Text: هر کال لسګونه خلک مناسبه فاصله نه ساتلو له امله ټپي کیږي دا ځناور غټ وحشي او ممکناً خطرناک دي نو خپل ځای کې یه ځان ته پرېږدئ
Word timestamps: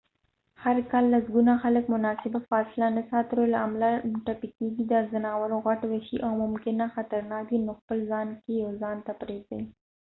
هر 0.63 0.77
کال 0.91 1.05
لسګونه 1.13 1.53
خلک 1.63 1.83
مناسبه 1.95 2.39
فاصله 2.49 2.87
نه 2.97 3.03
ساتلو 3.11 3.43
له 3.53 3.57
امله 3.67 3.89
ټپي 4.25 4.49
کیږي 4.57 4.83
دا 4.91 4.99
ځناور 5.11 5.49
غټ 5.65 5.81
وحشي 5.87 6.17
او 6.25 6.31
ممکناً 6.43 6.85
خطرناک 6.95 7.43
دي 7.51 7.57
نو 7.65 7.71
خپل 7.79 7.97
ځای 8.11 8.27
کې 8.43 8.53
یه 8.61 8.69
ځان 8.81 8.97
ته 9.05 9.11
پرېږدئ 9.21 9.61